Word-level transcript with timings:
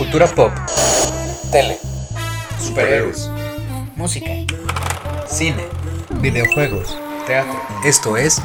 Cultura 0.00 0.26
pop, 0.28 0.50
Tele. 1.52 1.78
superhéroes, 2.58 3.30
música, 3.96 4.30
cine, 5.28 5.62
videojuegos, 6.22 6.96
teatro. 7.26 7.60
Esto 7.84 8.16
es 8.16 8.40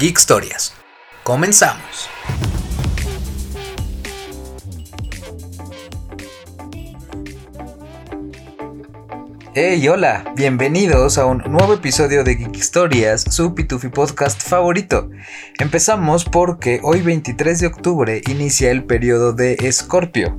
Geek 0.00 0.18
Historias. 0.18 0.74
Comenzamos. 1.22 2.10
Hey, 9.54 9.86
hola, 9.86 10.24
bienvenidos 10.34 11.18
a 11.18 11.26
un 11.26 11.38
nuevo 11.46 11.74
episodio 11.74 12.24
de 12.24 12.34
Geek 12.34 12.56
Historias, 12.56 13.24
su 13.30 13.54
Pitufi 13.54 13.90
podcast 13.90 14.42
favorito. 14.42 15.08
Empezamos 15.60 16.24
porque 16.24 16.80
hoy 16.82 17.00
23 17.00 17.60
de 17.60 17.68
octubre 17.68 18.22
inicia 18.26 18.72
el 18.72 18.82
periodo 18.82 19.32
de 19.32 19.52
Escorpio. 19.60 20.36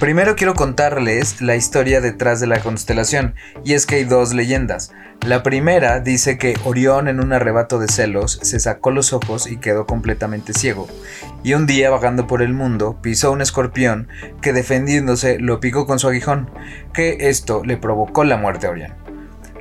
Primero 0.00 0.34
quiero 0.34 0.54
contarles 0.54 1.42
la 1.42 1.56
historia 1.56 2.00
detrás 2.00 2.40
de 2.40 2.46
la 2.46 2.60
constelación, 2.60 3.34
y 3.66 3.74
es 3.74 3.84
que 3.84 3.96
hay 3.96 4.04
dos 4.04 4.32
leyendas. 4.32 4.92
La 5.20 5.42
primera 5.42 6.00
dice 6.00 6.38
que 6.38 6.54
Orión 6.64 7.06
en 7.06 7.20
un 7.20 7.34
arrebato 7.34 7.78
de 7.78 7.86
celos 7.86 8.40
se 8.42 8.60
sacó 8.60 8.92
los 8.92 9.12
ojos 9.12 9.46
y 9.46 9.58
quedó 9.58 9.84
completamente 9.84 10.54
ciego, 10.54 10.88
y 11.42 11.52
un 11.52 11.66
día 11.66 11.90
vagando 11.90 12.26
por 12.26 12.40
el 12.40 12.54
mundo 12.54 12.98
pisó 13.02 13.30
un 13.30 13.42
escorpión 13.42 14.08
que 14.40 14.54
defendiéndose 14.54 15.38
lo 15.38 15.60
picó 15.60 15.86
con 15.86 15.98
su 15.98 16.08
aguijón, 16.08 16.48
que 16.94 17.28
esto 17.28 17.62
le 17.62 17.76
provocó 17.76 18.24
la 18.24 18.38
muerte 18.38 18.68
a 18.68 18.70
Orión. 18.70 19.09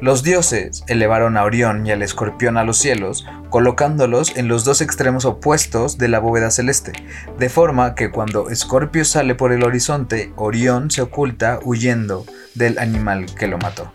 Los 0.02 0.24
dioses 0.24 0.84
elevaron 0.88 1.36
a 1.36 1.44
Orión 1.44 1.86
y 1.86 1.92
al 1.92 2.02
escorpión 2.02 2.56
a 2.58 2.64
los 2.64 2.78
cielos, 2.78 3.26
colocándolos 3.50 4.38
en 4.38 4.48
los 4.48 4.64
dos 4.64 4.80
extremos 4.80 5.26
opuestos 5.26 5.98
de 5.98 6.08
la 6.08 6.20
bóveda 6.20 6.52
celeste, 6.52 6.94
de 7.38 7.50
forma 7.50 7.96
que 7.96 8.10
cuando 8.10 8.50
Escorpio 8.50 9.04
sale 9.04 9.36
por 9.36 9.52
el 9.52 9.64
horizonte, 9.64 10.32
Orión 10.38 10.90
se 10.90 11.02
oculta 11.02 11.60
huyendo 11.64 12.26
del 12.56 12.80
animal 12.80 13.26
que 13.36 13.48
lo 13.48 13.58
mató. 13.58 13.92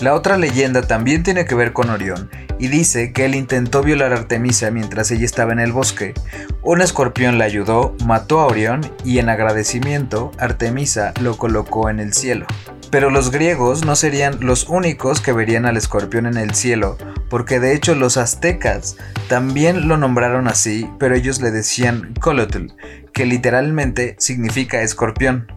La 0.00 0.14
otra 0.14 0.36
leyenda 0.38 0.82
también 0.82 1.22
tiene 1.22 1.44
que 1.44 1.54
ver 1.54 1.72
con 1.72 1.88
Orión 1.88 2.28
y 2.58 2.66
dice 2.66 3.12
que 3.12 3.24
él 3.24 3.36
intentó 3.36 3.82
violar 3.82 4.12
a 4.12 4.16
Artemisa 4.16 4.72
mientras 4.72 5.12
ella 5.12 5.24
estaba 5.24 5.52
en 5.52 5.60
el 5.60 5.72
bosque. 5.72 6.14
Un 6.62 6.82
escorpión 6.82 7.38
la 7.38 7.44
ayudó, 7.44 7.94
mató 8.04 8.40
a 8.40 8.46
Orión 8.46 8.80
y 9.04 9.18
en 9.18 9.28
agradecimiento 9.28 10.32
Artemisa 10.38 11.12
lo 11.20 11.36
colocó 11.36 11.88
en 11.90 12.00
el 12.00 12.12
cielo. 12.12 12.46
Pero 12.94 13.10
los 13.10 13.32
griegos 13.32 13.84
no 13.84 13.96
serían 13.96 14.38
los 14.38 14.68
únicos 14.68 15.20
que 15.20 15.32
verían 15.32 15.66
al 15.66 15.76
escorpión 15.76 16.26
en 16.26 16.36
el 16.36 16.54
cielo, 16.54 16.96
porque 17.28 17.58
de 17.58 17.74
hecho 17.74 17.96
los 17.96 18.16
aztecas 18.16 18.96
también 19.28 19.88
lo 19.88 19.96
nombraron 19.96 20.46
así, 20.46 20.88
pero 21.00 21.16
ellos 21.16 21.40
le 21.40 21.50
decían 21.50 22.14
Colotl, 22.20 22.68
que 23.12 23.26
literalmente 23.26 24.14
significa 24.20 24.80
escorpión. 24.80 25.48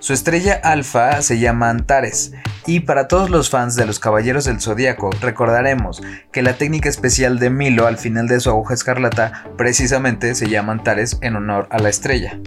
Su 0.00 0.14
estrella 0.14 0.60
alfa 0.64 1.22
se 1.22 1.38
llama 1.38 1.70
Antares, 1.70 2.32
y 2.66 2.80
para 2.80 3.06
todos 3.06 3.30
los 3.30 3.50
fans 3.50 3.76
de 3.76 3.86
los 3.86 4.00
Caballeros 4.00 4.46
del 4.46 4.60
Zodíaco 4.60 5.10
recordaremos 5.20 6.02
que 6.32 6.42
la 6.42 6.54
técnica 6.54 6.88
especial 6.88 7.38
de 7.38 7.50
Milo 7.50 7.86
al 7.86 7.98
final 7.98 8.26
de 8.26 8.40
su 8.40 8.50
aguja 8.50 8.74
escarlata 8.74 9.44
precisamente 9.56 10.34
se 10.34 10.48
llama 10.48 10.72
Antares 10.72 11.18
en 11.22 11.36
honor 11.36 11.68
a 11.70 11.78
la 11.78 11.88
estrella. 11.88 12.40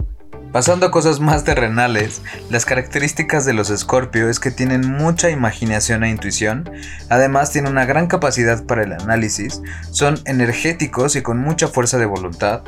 Pasando 0.54 0.86
a 0.86 0.92
cosas 0.92 1.18
más 1.18 1.42
terrenales, 1.42 2.22
las 2.48 2.64
características 2.64 3.44
de 3.44 3.54
los 3.54 3.70
Escorpio 3.70 4.30
es 4.30 4.38
que 4.38 4.52
tienen 4.52 4.88
mucha 4.88 5.28
imaginación 5.28 6.04
e 6.04 6.10
intuición, 6.10 6.70
además 7.08 7.50
tienen 7.50 7.72
una 7.72 7.86
gran 7.86 8.06
capacidad 8.06 8.64
para 8.64 8.84
el 8.84 8.92
análisis, 8.92 9.60
son 9.90 10.20
energéticos 10.26 11.16
y 11.16 11.22
con 11.22 11.40
mucha 11.40 11.66
fuerza 11.66 11.98
de 11.98 12.06
voluntad, 12.06 12.62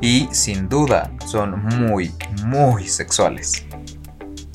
y 0.00 0.28
sin 0.30 0.68
duda 0.68 1.10
son 1.26 1.64
muy, 1.64 2.14
muy 2.44 2.86
sexuales. 2.86 3.64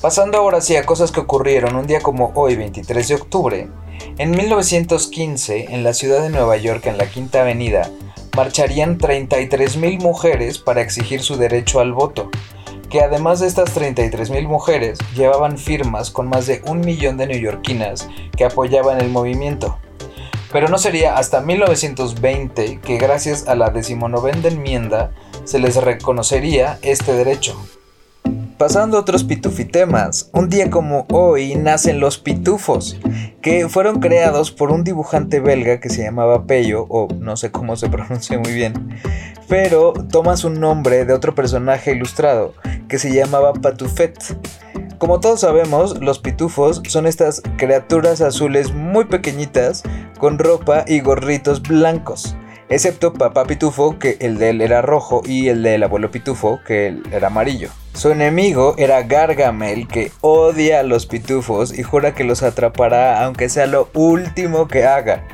Pasando 0.00 0.38
ahora 0.38 0.62
sí 0.62 0.74
a 0.76 0.86
cosas 0.86 1.12
que 1.12 1.20
ocurrieron 1.20 1.76
un 1.76 1.86
día 1.86 2.00
como 2.00 2.32
hoy, 2.36 2.56
23 2.56 3.06
de 3.06 3.14
octubre, 3.16 3.68
en 4.16 4.30
1915, 4.30 5.74
en 5.74 5.84
la 5.84 5.92
ciudad 5.92 6.22
de 6.22 6.30
Nueva 6.30 6.56
York, 6.56 6.86
en 6.86 6.96
la 6.96 7.04
Quinta 7.10 7.42
Avenida, 7.42 7.90
marcharían 8.34 8.96
33.000 8.96 10.00
mujeres 10.00 10.56
para 10.56 10.80
exigir 10.80 11.20
su 11.20 11.36
derecho 11.36 11.80
al 11.80 11.92
voto 11.92 12.30
que 12.90 13.00
además 13.00 13.40
de 13.40 13.46
estas 13.46 13.76
33.000 13.76 14.46
mujeres 14.46 14.98
llevaban 15.14 15.58
firmas 15.58 16.10
con 16.10 16.28
más 16.28 16.46
de 16.46 16.62
un 16.66 16.80
millón 16.80 17.16
de 17.16 17.26
neoyorquinas 17.26 18.08
que 18.36 18.44
apoyaban 18.44 19.00
el 19.00 19.10
movimiento. 19.10 19.78
Pero 20.52 20.68
no 20.68 20.78
sería 20.78 21.16
hasta 21.16 21.42
1920 21.42 22.80
que 22.80 22.96
gracias 22.96 23.48
a 23.48 23.54
la 23.54 23.70
decimonovena 23.70 24.48
enmienda 24.48 25.12
se 25.44 25.58
les 25.58 25.76
reconocería 25.76 26.78
este 26.82 27.12
derecho. 27.12 27.56
Pasando 28.58 28.96
a 28.96 29.00
otros 29.02 29.22
pitufitemas, 29.22 30.30
un 30.32 30.48
día 30.48 30.68
como 30.68 31.06
hoy 31.12 31.54
nacen 31.54 32.00
los 32.00 32.18
pitufos, 32.18 32.98
que 33.40 33.68
fueron 33.68 34.00
creados 34.00 34.50
por 34.50 34.72
un 34.72 34.82
dibujante 34.82 35.38
belga 35.38 35.78
que 35.78 35.90
se 35.90 36.02
llamaba 36.02 36.44
Pello, 36.44 36.84
o 36.88 37.06
no 37.20 37.36
sé 37.36 37.52
cómo 37.52 37.76
se 37.76 37.88
pronuncia 37.90 38.36
muy 38.36 38.52
bien, 38.52 38.98
pero 39.48 39.92
toma 40.10 40.36
su 40.36 40.50
nombre 40.50 41.04
de 41.04 41.12
otro 41.12 41.36
personaje 41.36 41.92
ilustrado 41.92 42.52
que 42.88 42.98
se 42.98 43.14
llamaba 43.14 43.52
Patufet. 43.52 44.18
Como 44.98 45.20
todos 45.20 45.38
sabemos, 45.38 46.00
los 46.00 46.18
pitufos 46.18 46.82
son 46.88 47.06
estas 47.06 47.42
criaturas 47.58 48.20
azules 48.20 48.74
muy 48.74 49.04
pequeñitas 49.04 49.84
con 50.18 50.36
ropa 50.40 50.84
y 50.88 50.98
gorritos 50.98 51.62
blancos. 51.62 52.34
Excepto 52.70 53.14
papá 53.14 53.46
pitufo, 53.46 53.98
que 53.98 54.18
el 54.20 54.36
de 54.36 54.50
él 54.50 54.60
era 54.60 54.82
rojo, 54.82 55.22
y 55.24 55.48
el 55.48 55.62
del 55.62 55.82
abuelo 55.82 56.10
pitufo, 56.10 56.60
que 56.66 56.88
él 56.88 57.02
era 57.12 57.28
amarillo. 57.28 57.70
Su 57.94 58.10
enemigo 58.10 58.74
era 58.76 59.02
Gargamel, 59.02 59.88
que 59.88 60.12
odia 60.20 60.80
a 60.80 60.82
los 60.82 61.06
pitufos 61.06 61.76
y 61.76 61.82
jura 61.82 62.14
que 62.14 62.24
los 62.24 62.42
atrapará 62.42 63.24
aunque 63.24 63.48
sea 63.48 63.66
lo 63.66 63.88
último 63.94 64.68
que 64.68 64.84
haga. 64.84 65.26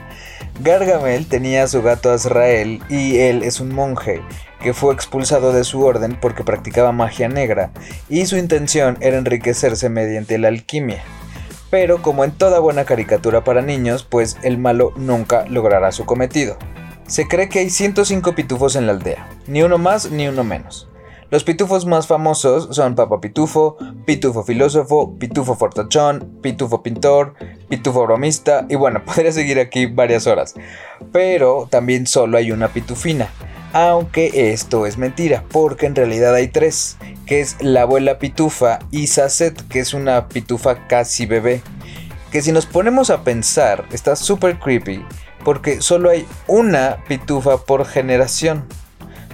Gargamel 0.60 1.26
tenía 1.26 1.64
a 1.64 1.68
su 1.68 1.82
gato 1.82 2.12
Azrael 2.12 2.80
y 2.88 3.18
él 3.18 3.42
es 3.42 3.58
un 3.58 3.74
monje 3.74 4.22
que 4.62 4.72
fue 4.72 4.94
expulsado 4.94 5.52
de 5.52 5.64
su 5.64 5.84
orden 5.84 6.16
porque 6.18 6.44
practicaba 6.44 6.92
magia 6.92 7.28
negra 7.28 7.70
y 8.08 8.24
su 8.26 8.36
intención 8.38 8.96
era 9.00 9.18
enriquecerse 9.18 9.88
mediante 9.88 10.38
la 10.38 10.48
alquimia. 10.48 11.02
Pero 11.70 12.00
como 12.00 12.24
en 12.24 12.30
toda 12.30 12.60
buena 12.60 12.84
caricatura 12.84 13.42
para 13.42 13.60
niños, 13.60 14.04
pues 14.08 14.38
el 14.42 14.56
malo 14.56 14.92
nunca 14.96 15.44
logrará 15.46 15.90
su 15.90 16.06
cometido. 16.06 16.56
Se 17.06 17.28
cree 17.28 17.48
que 17.48 17.58
hay 17.58 17.70
105 17.70 18.34
pitufos 18.34 18.76
en 18.76 18.86
la 18.86 18.92
aldea, 18.92 19.28
ni 19.46 19.62
uno 19.62 19.78
más 19.78 20.10
ni 20.10 20.26
uno 20.26 20.42
menos. 20.42 20.88
Los 21.30 21.42
pitufos 21.42 21.84
más 21.84 22.06
famosos 22.06 22.68
son 22.76 22.94
Papa 22.94 23.20
Pitufo, 23.20 23.76
Pitufo 24.06 24.44
Filósofo, 24.44 25.18
Pitufo 25.18 25.56
Fortachón, 25.56 26.38
Pitufo 26.40 26.82
Pintor, 26.82 27.34
Pitufo 27.68 28.04
Bromista 28.04 28.66
y 28.68 28.76
bueno, 28.76 29.02
podría 29.04 29.32
seguir 29.32 29.58
aquí 29.58 29.86
varias 29.86 30.26
horas. 30.26 30.54
Pero 31.12 31.66
también 31.70 32.06
solo 32.06 32.38
hay 32.38 32.52
una 32.52 32.68
pitufina, 32.68 33.28
aunque 33.72 34.52
esto 34.52 34.86
es 34.86 34.96
mentira, 34.96 35.42
porque 35.50 35.86
en 35.86 35.96
realidad 35.96 36.34
hay 36.34 36.48
tres, 36.48 36.98
que 37.26 37.40
es 37.40 37.56
la 37.60 37.82
abuela 37.82 38.18
pitufa 38.18 38.78
y 38.90 39.08
Sasset, 39.08 39.66
que 39.68 39.80
es 39.80 39.92
una 39.92 40.28
pitufa 40.28 40.86
casi 40.86 41.26
bebé. 41.26 41.62
Que 42.30 42.42
si 42.42 42.52
nos 42.52 42.66
ponemos 42.66 43.10
a 43.10 43.24
pensar, 43.24 43.84
está 43.92 44.14
súper 44.14 44.58
creepy, 44.58 45.04
porque 45.44 45.80
solo 45.80 46.10
hay 46.10 46.26
una 46.46 47.04
pitufa 47.06 47.58
por 47.58 47.86
generación. 47.86 48.64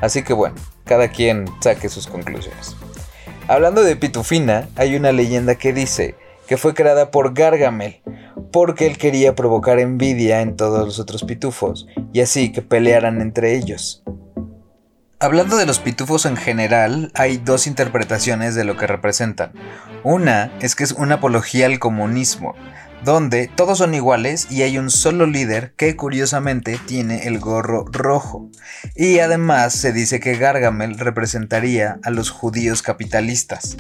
Así 0.01 0.23
que 0.23 0.33
bueno, 0.33 0.57
cada 0.85 1.09
quien 1.09 1.47
saque 1.61 1.89
sus 1.89 2.07
conclusiones. 2.07 2.77
Hablando 3.49 3.83
de 3.83 3.97
Pitufina, 3.97 4.69
hay 4.77 4.97
una 4.97 5.13
leyenda 5.13 5.55
que 5.57 5.73
dice 5.73 6.17
que 6.47 6.57
fue 6.57 6.75
creada 6.75 7.11
por 7.11 7.33
Gargamel, 7.33 8.03
porque 8.53 8.87
él 8.87 8.99
quería 8.99 9.37
provocar 9.37 9.79
envidia 9.79 10.41
en 10.41 10.57
todos 10.57 10.85
los 10.85 10.99
otros 10.99 11.23
pitufos, 11.23 11.87
y 12.13 12.21
así 12.21 12.51
que 12.51 12.61
pelearan 12.61 13.21
entre 13.21 13.57
ellos. 13.57 14.03
Hablando 15.21 15.57
de 15.57 15.67
los 15.67 15.81
pitufos 15.81 16.27
en 16.27 16.37
general, 16.37 17.13
hay 17.15 17.37
dos 17.37 17.67
interpretaciones 17.67 18.55
de 18.55 18.65
lo 18.65 18.77
que 18.77 18.87
representan. 18.87 19.53
Una 20.03 20.51
es 20.61 20.75
que 20.75 20.83
es 20.83 20.93
una 20.93 21.17
apología 21.17 21.67
al 21.67 21.79
comunismo, 21.79 22.55
donde 23.05 23.49
todos 23.49 23.79
son 23.79 23.95
iguales 23.95 24.47
y 24.51 24.63
hay 24.63 24.79
un 24.79 24.91
solo 24.91 25.27
líder 25.27 25.73
que 25.77 25.97
curiosamente 25.97 26.79
tiene 26.87 27.27
el 27.27 27.39
gorro 27.39 27.85
rojo. 27.91 28.51
Y 28.95 29.19
además 29.21 29.73
se 29.73 29.93
dice 29.93 30.21
que 30.21 30.37
Gargamel 30.37 30.99
representaría 30.99 31.99
a 32.03 32.11
los 32.11 32.31
judíos 32.31 32.83
capitalistas. 32.83 33.77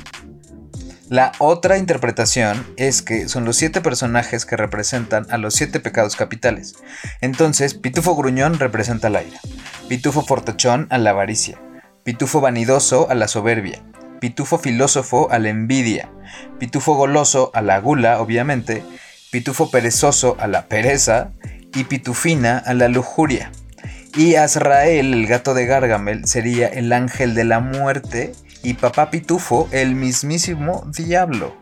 La 1.10 1.32
otra 1.38 1.76
interpretación 1.76 2.64
es 2.76 3.02
que 3.02 3.28
son 3.28 3.44
los 3.44 3.56
siete 3.56 3.80
personajes 3.80 4.46
que 4.46 4.56
representan 4.56 5.26
a 5.30 5.38
los 5.38 5.54
siete 5.54 5.80
pecados 5.80 6.14
capitales. 6.14 6.76
Entonces, 7.20 7.74
Pitufo 7.74 8.14
Gruñón 8.14 8.60
representa 8.60 9.10
la 9.10 9.24
ira, 9.24 9.40
Pitufo 9.88 10.22
Fortachón 10.22 10.86
a 10.88 10.98
la 10.98 11.10
avaricia, 11.10 11.60
Pitufo 12.04 12.40
Vanidoso 12.40 13.10
a 13.10 13.16
la 13.16 13.26
soberbia, 13.26 13.82
Pitufo 14.20 14.58
Filósofo 14.58 15.28
a 15.32 15.40
la 15.40 15.48
envidia, 15.48 16.12
Pitufo 16.60 16.94
Goloso 16.94 17.50
a 17.54 17.62
la 17.62 17.80
gula, 17.80 18.20
obviamente, 18.20 18.84
Pitufo 19.30 19.70
Perezoso 19.70 20.36
a 20.40 20.48
la 20.48 20.66
pereza 20.66 21.30
y 21.72 21.84
Pitufina 21.84 22.58
a 22.58 22.74
la 22.74 22.88
lujuria. 22.88 23.52
Y 24.16 24.34
Azrael, 24.34 25.14
el 25.14 25.26
gato 25.28 25.54
de 25.54 25.66
Gargamel, 25.66 26.26
sería 26.26 26.66
el 26.66 26.92
ángel 26.92 27.36
de 27.36 27.44
la 27.44 27.60
muerte 27.60 28.32
y 28.64 28.74
Papá 28.74 29.10
Pitufo 29.10 29.68
el 29.70 29.94
mismísimo 29.94 30.84
diablo. 30.96 31.54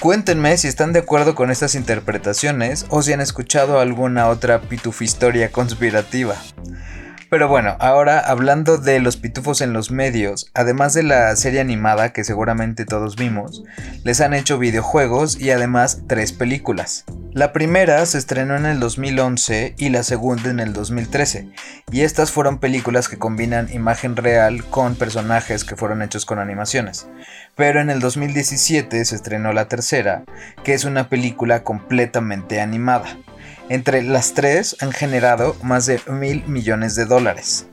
Cuéntenme 0.00 0.58
si 0.58 0.66
están 0.66 0.92
de 0.92 0.98
acuerdo 0.98 1.36
con 1.36 1.52
estas 1.52 1.76
interpretaciones 1.76 2.86
o 2.88 3.02
si 3.02 3.12
han 3.12 3.20
escuchado 3.20 3.78
alguna 3.78 4.28
otra 4.28 4.60
pitufistoria 4.60 5.52
conspirativa. 5.52 6.34
Pero 7.30 7.48
bueno, 7.48 7.76
ahora 7.80 8.20
hablando 8.20 8.78
de 8.78 9.00
los 9.00 9.16
pitufos 9.16 9.60
en 9.60 9.72
los 9.72 9.90
medios, 9.90 10.50
además 10.54 10.94
de 10.94 11.02
la 11.02 11.34
serie 11.36 11.60
animada 11.60 12.12
que 12.12 12.24
seguramente 12.24 12.84
todos 12.84 13.16
vimos, 13.16 13.64
les 14.04 14.20
han 14.20 14.34
hecho 14.34 14.58
videojuegos 14.58 15.40
y 15.40 15.50
además 15.50 16.02
tres 16.06 16.32
películas. 16.32 17.04
La 17.32 17.52
primera 17.52 18.04
se 18.06 18.18
estrenó 18.18 18.56
en 18.56 18.66
el 18.66 18.78
2011 18.78 19.74
y 19.76 19.88
la 19.88 20.04
segunda 20.04 20.50
en 20.50 20.60
el 20.60 20.72
2013, 20.72 21.48
y 21.90 22.02
estas 22.02 22.30
fueron 22.30 22.58
películas 22.58 23.08
que 23.08 23.18
combinan 23.18 23.72
imagen 23.72 24.14
real 24.14 24.64
con 24.64 24.94
personajes 24.94 25.64
que 25.64 25.76
fueron 25.76 26.02
hechos 26.02 26.26
con 26.26 26.38
animaciones. 26.38 27.08
Pero 27.56 27.80
en 27.80 27.90
el 27.90 28.00
2017 28.00 29.04
se 29.04 29.14
estrenó 29.16 29.52
la 29.52 29.66
tercera, 29.66 30.24
que 30.62 30.74
es 30.74 30.84
una 30.84 31.08
película 31.08 31.64
completamente 31.64 32.60
animada. 32.60 33.16
Entre 33.68 34.02
las 34.02 34.34
tres 34.34 34.76
han 34.80 34.92
generado 34.92 35.56
más 35.62 35.86
de 35.86 36.00
mil 36.06 36.44
millones 36.46 36.94
de 36.96 37.06
dólares. 37.06 37.66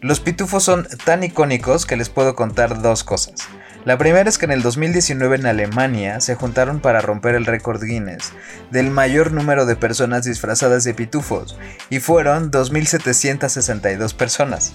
Los 0.00 0.20
pitufos 0.20 0.64
son 0.64 0.86
tan 1.04 1.22
icónicos 1.22 1.86
que 1.86 1.96
les 1.96 2.08
puedo 2.08 2.34
contar 2.34 2.82
dos 2.82 3.04
cosas. 3.04 3.48
La 3.84 3.98
primera 3.98 4.28
es 4.28 4.36
que 4.36 4.46
en 4.46 4.50
el 4.50 4.62
2019 4.62 5.36
en 5.36 5.46
Alemania 5.46 6.20
se 6.20 6.34
juntaron 6.34 6.80
para 6.80 7.00
romper 7.00 7.36
el 7.36 7.46
récord 7.46 7.82
Guinness 7.82 8.32
del 8.72 8.90
mayor 8.90 9.30
número 9.30 9.64
de 9.64 9.76
personas 9.76 10.24
disfrazadas 10.24 10.82
de 10.82 10.92
pitufos 10.92 11.56
y 11.88 12.00
fueron 12.00 12.50
2.762 12.50 14.12
personas. 14.14 14.74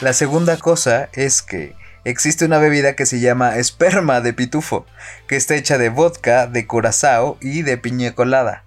La 0.00 0.12
segunda 0.12 0.56
cosa 0.56 1.08
es 1.14 1.42
que 1.42 1.74
existe 2.04 2.44
una 2.44 2.58
bebida 2.58 2.94
que 2.94 3.06
se 3.06 3.18
llama 3.18 3.56
esperma 3.56 4.20
de 4.20 4.32
pitufo, 4.32 4.86
que 5.26 5.34
está 5.34 5.56
hecha 5.56 5.76
de 5.76 5.88
vodka, 5.88 6.46
de 6.46 6.66
curazao 6.68 7.38
y 7.40 7.62
de 7.62 7.76
piña 7.76 8.14
colada. 8.14 8.63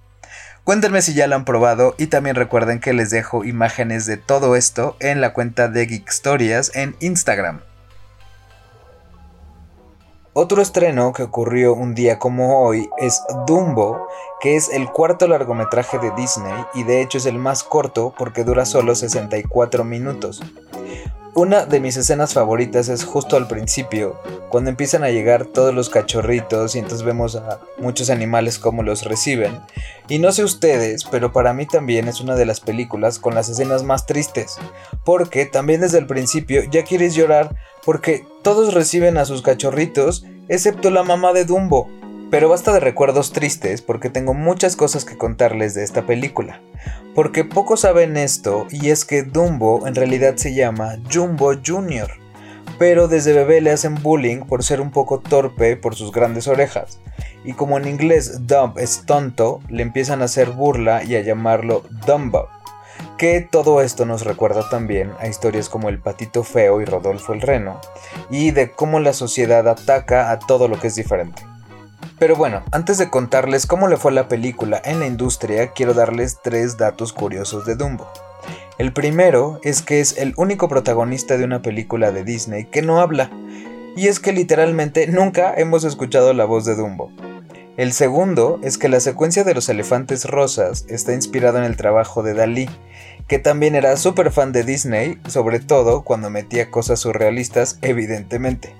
Cuéntenme 0.67 1.01
si 1.01 1.13
ya 1.13 1.27
lo 1.27 1.35
han 1.37 1.45
probado 1.45 1.95
y 1.97 2.07
también 2.07 2.35
recuerden 2.35 2.81
que 2.81 2.91
les 2.91 3.09
dejo 3.09 3.45
imágenes 3.45 4.05
de 4.05 4.17
todo 4.17 4.57
esto 4.57 4.97
en 4.99 5.21
la 5.21 5.31
cuenta 5.31 5.69
de 5.69 5.85
Geek 5.85 6.09
Stories 6.09 6.75
en 6.75 6.97
Instagram. 6.99 7.61
Otro 10.33 10.61
estreno 10.61 11.13
que 11.13 11.23
ocurrió 11.23 11.73
un 11.73 11.95
día 11.95 12.19
como 12.19 12.59
hoy 12.59 12.89
es 12.97 13.23
Dumbo, 13.47 14.09
que 14.41 14.57
es 14.57 14.67
el 14.67 14.89
cuarto 14.91 15.25
largometraje 15.29 15.99
de 15.99 16.11
Disney 16.17 16.65
y 16.73 16.83
de 16.83 17.01
hecho 17.01 17.17
es 17.17 17.27
el 17.27 17.37
más 17.37 17.63
corto 17.63 18.13
porque 18.17 18.43
dura 18.43 18.65
solo 18.65 18.93
64 18.93 19.85
minutos. 19.85 20.43
Una 21.37 21.67
de 21.67 21.79
mis 21.79 21.95
escenas 21.97 22.33
favoritas 22.33 22.89
es 22.89 23.03
justo 23.03 23.37
al 23.37 23.47
principio, 23.47 24.19
cuando 24.49 24.71
empiezan 24.71 25.03
a 25.03 25.11
llegar 25.11 25.45
todos 25.45 25.71
los 25.71 25.91
cachorritos 25.91 26.73
y 26.73 26.79
entonces 26.79 27.05
vemos 27.05 27.35
a 27.35 27.59
muchos 27.77 28.09
animales 28.09 28.57
como 28.57 28.81
los 28.81 29.03
reciben. 29.03 29.59
Y 30.09 30.17
no 30.17 30.31
sé 30.31 30.43
ustedes, 30.43 31.05
pero 31.05 31.31
para 31.31 31.53
mí 31.53 31.67
también 31.67 32.07
es 32.07 32.21
una 32.21 32.33
de 32.33 32.47
las 32.47 32.59
películas 32.59 33.19
con 33.19 33.35
las 33.35 33.49
escenas 33.49 33.83
más 33.83 34.07
tristes, 34.07 34.55
porque 35.05 35.45
también 35.45 35.81
desde 35.81 35.99
el 35.99 36.07
principio 36.07 36.63
ya 36.71 36.83
quieres 36.83 37.13
llorar 37.13 37.55
porque 37.85 38.25
todos 38.41 38.73
reciben 38.73 39.19
a 39.19 39.25
sus 39.25 39.43
cachorritos, 39.43 40.25
excepto 40.47 40.89
la 40.89 41.03
mamá 41.03 41.33
de 41.33 41.45
Dumbo. 41.45 41.87
Pero 42.29 42.49
basta 42.49 42.73
de 42.73 42.81
recuerdos 42.81 43.31
tristes 43.31 43.81
porque 43.81 44.09
tengo 44.09 44.33
muchas 44.33 44.75
cosas 44.75 45.05
que 45.05 45.17
contarles 45.17 45.73
de 45.73 45.83
esta 45.85 46.05
película. 46.05 46.61
Porque 47.15 47.45
pocos 47.45 47.81
saben 47.81 48.17
esto 48.17 48.67
y 48.69 48.89
es 48.89 49.05
que 49.05 49.23
Dumbo 49.23 49.87
en 49.87 49.95
realidad 49.95 50.35
se 50.35 50.53
llama 50.53 50.97
Jumbo 51.11 51.53
Jr. 51.65 52.11
Pero 52.77 53.07
desde 53.07 53.31
bebé 53.31 53.61
le 53.61 53.71
hacen 53.71 53.95
bullying 53.95 54.41
por 54.41 54.63
ser 54.63 54.81
un 54.81 54.91
poco 54.91 55.19
torpe 55.19 55.77
por 55.77 55.95
sus 55.95 56.11
grandes 56.11 56.49
orejas. 56.49 56.99
Y 57.45 57.53
como 57.53 57.77
en 57.77 57.87
inglés 57.87 58.45
Dumb 58.45 58.77
es 58.77 59.05
tonto, 59.05 59.61
le 59.69 59.81
empiezan 59.81 60.21
a 60.21 60.25
hacer 60.25 60.49
burla 60.49 61.03
y 61.05 61.15
a 61.15 61.21
llamarlo 61.21 61.83
Dumbo. 62.05 62.49
Que 63.17 63.41
todo 63.41 63.81
esto 63.81 64.05
nos 64.05 64.25
recuerda 64.25 64.69
también 64.69 65.11
a 65.19 65.27
historias 65.27 65.69
como 65.69 65.87
El 65.87 65.99
Patito 65.99 66.43
Feo 66.43 66.81
y 66.81 66.85
Rodolfo 66.85 67.33
el 67.33 67.41
Reno, 67.41 67.79
y 68.29 68.51
de 68.51 68.71
cómo 68.71 68.99
la 68.99 69.13
sociedad 69.13 69.67
ataca 69.67 70.29
a 70.29 70.39
todo 70.39 70.67
lo 70.67 70.79
que 70.79 70.87
es 70.87 70.95
diferente. 70.95 71.43
Pero 72.19 72.35
bueno, 72.35 72.63
antes 72.71 72.97
de 72.97 73.11
contarles 73.11 73.67
cómo 73.67 73.87
le 73.87 73.97
fue 73.97 74.11
la 74.11 74.27
película 74.27 74.81
en 74.83 74.99
la 74.99 75.05
industria, 75.05 75.71
quiero 75.73 75.93
darles 75.93 76.39
tres 76.41 76.77
datos 76.77 77.13
curiosos 77.13 77.65
de 77.65 77.75
Dumbo. 77.75 78.11
El 78.79 78.91
primero 78.91 79.59
es 79.63 79.83
que 79.83 79.99
es 79.99 80.17
el 80.17 80.33
único 80.35 80.67
protagonista 80.67 81.37
de 81.37 81.43
una 81.43 81.61
película 81.61 82.11
de 82.11 82.23
Disney 82.23 82.65
que 82.65 82.81
no 82.81 83.01
habla, 83.01 83.29
y 83.95 84.07
es 84.07 84.19
que 84.19 84.33
literalmente 84.33 85.05
nunca 85.07 85.53
hemos 85.55 85.83
escuchado 85.83 86.33
la 86.33 86.45
voz 86.45 86.65
de 86.65 86.75
Dumbo. 86.75 87.11
El 87.77 87.93
segundo 87.93 88.59
es 88.63 88.79
que 88.79 88.89
la 88.89 88.99
secuencia 88.99 89.43
de 89.43 89.53
los 89.53 89.69
elefantes 89.69 90.25
rosas 90.25 90.85
está 90.89 91.13
inspirada 91.13 91.59
en 91.59 91.65
el 91.65 91.77
trabajo 91.77 92.23
de 92.23 92.33
Dalí, 92.33 92.67
que 93.27 93.37
también 93.37 93.75
era 93.75 93.95
súper 93.95 94.31
fan 94.31 94.51
de 94.51 94.63
Disney, 94.63 95.19
sobre 95.27 95.59
todo 95.59 96.01
cuando 96.01 96.31
metía 96.31 96.71
cosas 96.71 96.99
surrealistas, 96.99 97.77
evidentemente. 97.83 98.75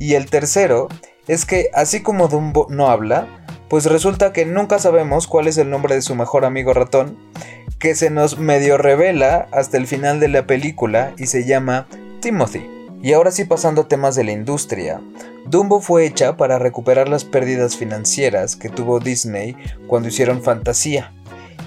Y 0.00 0.14
el 0.14 0.28
tercero 0.28 0.88
es 1.28 1.44
que 1.44 1.70
así 1.74 2.02
como 2.02 2.28
Dumbo 2.28 2.66
no 2.70 2.88
habla, 2.88 3.26
pues 3.68 3.86
resulta 3.86 4.32
que 4.32 4.46
nunca 4.46 4.78
sabemos 4.78 5.26
cuál 5.26 5.48
es 5.48 5.58
el 5.58 5.70
nombre 5.70 5.94
de 5.94 6.02
su 6.02 6.14
mejor 6.14 6.44
amigo 6.44 6.72
ratón, 6.72 7.18
que 7.78 7.94
se 7.94 8.10
nos 8.10 8.38
medio 8.38 8.78
revela 8.78 9.48
hasta 9.52 9.76
el 9.76 9.86
final 9.86 10.20
de 10.20 10.28
la 10.28 10.46
película 10.46 11.12
y 11.18 11.26
se 11.26 11.44
llama 11.44 11.88
Timothy. 12.20 12.70
Y 13.02 13.12
ahora 13.12 13.30
sí 13.30 13.44
pasando 13.44 13.82
a 13.82 13.88
temas 13.88 14.14
de 14.14 14.24
la 14.24 14.32
industria, 14.32 15.00
Dumbo 15.46 15.80
fue 15.80 16.06
hecha 16.06 16.36
para 16.36 16.58
recuperar 16.58 17.08
las 17.08 17.24
pérdidas 17.24 17.76
financieras 17.76 18.56
que 18.56 18.68
tuvo 18.68 19.00
Disney 19.00 19.56
cuando 19.86 20.08
hicieron 20.08 20.42
Fantasía 20.42 21.12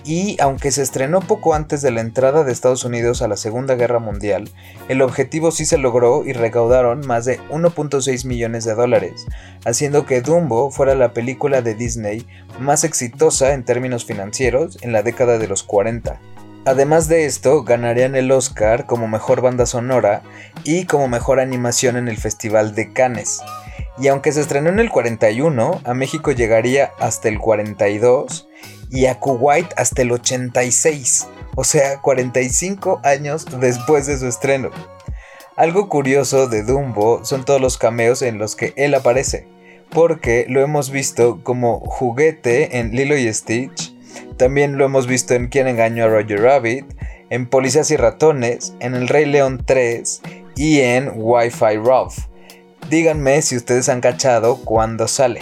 y 0.04 0.38
aunque 0.40 0.72
se 0.72 0.82
estrenó 0.82 1.20
poco 1.20 1.54
antes 1.54 1.82
de 1.82 1.92
la 1.92 2.02
entrada 2.02 2.44
de 2.44 2.52
Estados 2.52 2.84
Unidos 2.84 3.22
a 3.22 3.28
la 3.28 3.38
Segunda 3.38 3.76
Guerra 3.76 4.00
Mundial, 4.00 4.50
el 4.88 5.02
objetivo 5.02 5.52
sí 5.52 5.66
se 5.66 5.78
logró 5.78 6.26
y 6.26 6.34
recaudaron 6.34 7.06
más 7.06 7.26
de 7.26 7.40
1.6 7.50 8.26
millones 8.26 8.66
de 8.66 8.76
dólares, 8.76 9.26
haciendo 9.66 10.06
que 10.06 10.22
Dumbo 10.22 10.72
fuera 10.72 10.96
la 10.96 11.14
película 11.14 11.62
de 11.62 11.76
Disney 11.76 12.26
más 12.60 12.84
exitosa 12.84 13.54
en 13.54 13.66
términos 13.66 14.06
financieros 14.06 14.78
en 14.82 14.94
la 14.94 15.04
década 15.04 15.38
de 15.38 15.48
los 15.48 15.64
40. 15.64 16.20
Además 16.66 17.08
de 17.08 17.26
esto, 17.26 17.64
ganarían 17.64 18.16
el 18.16 18.32
Oscar 18.32 18.86
como 18.86 19.08
mejor 19.08 19.42
banda 19.42 19.66
sonora 19.66 20.24
y 20.64 20.86
como 20.86 21.08
mejor 21.08 21.40
animación 21.40 21.96
en 21.96 22.08
el 22.08 22.18
Festival 22.18 22.76
de 22.76 22.92
Cannes. 22.92 23.40
Y 23.98 24.08
aunque 24.08 24.32
se 24.32 24.42
estrenó 24.42 24.70
en 24.70 24.80
el 24.80 24.90
41, 24.90 25.82
a 25.84 25.94
México 25.94 26.32
llegaría 26.32 26.92
hasta 27.00 27.28
el 27.28 27.40
42 27.40 28.48
y 28.90 29.06
a 29.06 29.20
Kuwait 29.20 29.68
hasta 29.78 30.02
el 30.02 30.12
86, 30.12 31.28
o 31.56 31.64
sea, 31.64 32.02
45 32.02 33.02
años 33.04 33.46
después 33.60 34.08
de 34.08 34.18
su 34.18 34.28
estreno. 34.28 34.70
Algo 35.56 35.90
curioso 35.90 36.48
de 36.48 36.64
Dumbo 36.64 37.26
son 37.26 37.44
todos 37.44 37.60
los 37.60 37.78
cameos 37.78 38.22
en 38.22 38.38
los 38.38 38.56
que 38.56 38.74
él 38.78 38.96
aparece, 38.96 39.48
porque 39.90 40.46
lo 40.48 40.62
hemos 40.62 40.90
visto 40.90 41.44
como 41.44 41.80
juguete 41.80 42.80
en 42.80 42.92
Lilo 42.92 43.18
y 43.18 43.32
Stitch, 43.34 43.94
también 44.38 44.78
lo 44.78 44.86
hemos 44.86 45.06
visto 45.06 45.34
en 45.34 45.50
Quién 45.50 45.68
engañó 45.68 46.06
a 46.06 46.08
Roger 46.08 46.42
Rabbit, 46.42 46.86
en 47.30 47.46
Policías 47.46 47.92
y 47.92 47.98
Ratones, 47.98 48.74
en 48.80 48.96
El 48.96 49.10
Rey 49.10 49.26
León 49.26 49.62
3 49.66 50.22
y 50.56 50.80
en 50.80 51.12
Wi-Fi 51.14 51.76
Ralph. 51.84 52.18
Díganme 52.90 53.42
si 53.42 53.58
ustedes 53.58 53.90
han 53.90 54.00
cachado 54.00 54.64
cuándo 54.64 55.10
sale. 55.10 55.42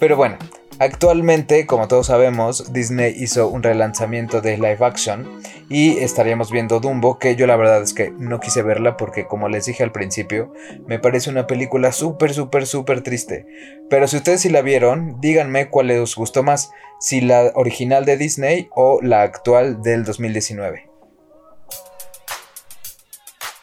Pero 0.00 0.16
bueno, 0.16 0.38
Actualmente, 0.82 1.66
como 1.66 1.88
todos 1.88 2.06
sabemos, 2.06 2.72
Disney 2.72 3.14
hizo 3.14 3.48
un 3.48 3.62
relanzamiento 3.62 4.40
de 4.40 4.56
live 4.56 4.78
action 4.80 5.42
y 5.68 5.98
estaríamos 5.98 6.50
viendo 6.50 6.80
Dumbo, 6.80 7.18
que 7.18 7.36
yo 7.36 7.46
la 7.46 7.56
verdad 7.56 7.82
es 7.82 7.92
que 7.92 8.10
no 8.12 8.40
quise 8.40 8.62
verla 8.62 8.96
porque 8.96 9.26
como 9.26 9.50
les 9.50 9.66
dije 9.66 9.82
al 9.82 9.92
principio, 9.92 10.54
me 10.86 10.98
parece 10.98 11.28
una 11.28 11.46
película 11.46 11.92
súper, 11.92 12.32
súper, 12.32 12.66
súper 12.66 13.02
triste. 13.02 13.44
Pero 13.90 14.08
si 14.08 14.16
ustedes 14.16 14.40
sí 14.40 14.48
la 14.48 14.62
vieron, 14.62 15.20
díganme 15.20 15.68
cuál 15.68 15.88
les 15.88 16.16
gustó 16.16 16.42
más, 16.42 16.70
si 16.98 17.20
la 17.20 17.52
original 17.56 18.06
de 18.06 18.16
Disney 18.16 18.70
o 18.74 19.00
la 19.02 19.20
actual 19.20 19.82
del 19.82 20.02
2019. 20.04 20.88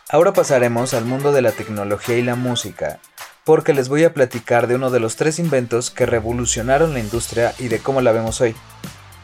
Ahora 0.09 0.33
pasaremos 0.33 0.93
al 0.93 1.05
mundo 1.05 1.31
de 1.31 1.41
la 1.41 1.51
tecnología 1.51 2.15
y 2.15 2.21
la 2.21 2.35
música, 2.35 2.99
porque 3.47 3.73
les 3.73 3.87
voy 3.87 4.03
a 4.03 4.13
platicar 4.13 4.67
de 4.67 4.75
uno 4.75 4.89
de 4.89 4.99
los 4.99 5.15
tres 5.15 5.39
inventos 5.39 5.89
que 5.89 6.05
revolucionaron 6.05 6.91
la 6.91 6.99
industria 6.99 7.55
y 7.57 7.69
de 7.69 7.79
cómo 7.79 8.01
la 8.01 8.11
vemos 8.11 8.41
hoy. 8.41 8.53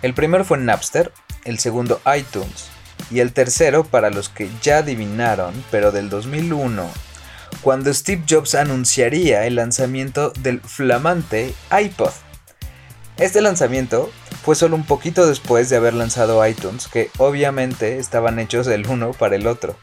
El 0.02 0.14
primero 0.14 0.46
fue 0.46 0.58
Napster, 0.58 1.12
el 1.44 1.60
segundo 1.60 2.00
iTunes 2.18 2.70
y 3.12 3.20
el 3.20 3.34
tercero 3.34 3.84
para 3.84 4.12
los 4.12 4.30
que 4.30 4.50
ya 4.62 4.78
adivinaron, 4.78 5.54
pero 5.72 5.92
del 5.92 6.10
2001, 6.10 6.90
cuando 7.62 7.94
Steve 7.94 8.24
Jobs 8.30 8.56
anunciaría 8.56 9.46
el 9.46 9.56
lanzamiento 9.56 10.32
del 10.40 10.62
flamante 10.62 11.54
iPod. 11.78 12.14
Este 13.18 13.42
lanzamiento 13.42 14.10
fue 14.46 14.56
solo 14.56 14.78
un 14.78 14.86
poquito 14.86 15.28
después 15.28 15.70
de 15.70 15.76
haber 15.76 15.96
lanzado 15.96 16.48
iTunes, 16.48 16.88
que 16.88 17.12
obviamente 17.18 17.98
estaban 17.98 18.40
hechos 18.40 18.68
el 18.68 18.88
uno 18.88 19.12
para 19.12 19.36
el 19.36 19.48
otro. 19.48 19.76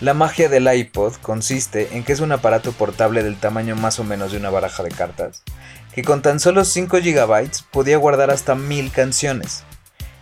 La 0.00 0.14
magia 0.14 0.48
del 0.48 0.66
iPod 0.72 1.16
consiste 1.16 1.94
en 1.94 2.04
que 2.04 2.14
es 2.14 2.20
un 2.20 2.32
aparato 2.32 2.72
portable 2.72 3.22
del 3.22 3.36
tamaño 3.36 3.76
más 3.76 3.98
o 3.98 4.04
menos 4.04 4.32
de 4.32 4.38
una 4.38 4.48
baraja 4.48 4.82
de 4.82 4.88
cartas, 4.88 5.42
que 5.94 6.02
con 6.02 6.22
tan 6.22 6.40
solo 6.40 6.64
5 6.64 7.00
GB 7.02 7.50
podía 7.70 7.98
guardar 7.98 8.30
hasta 8.30 8.54
1000 8.54 8.92
canciones. 8.92 9.62